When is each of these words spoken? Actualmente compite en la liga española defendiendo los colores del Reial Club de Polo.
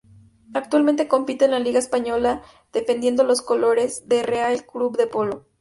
Actualmente 0.55 1.07
compite 1.07 1.45
en 1.45 1.51
la 1.51 1.59
liga 1.59 1.77
española 1.77 2.41
defendiendo 2.73 3.23
los 3.23 3.43
colores 3.43 4.07
del 4.09 4.23
Reial 4.25 4.65
Club 4.65 4.97
de 4.97 5.05
Polo. 5.05 5.45